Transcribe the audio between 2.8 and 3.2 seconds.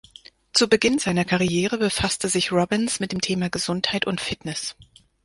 mit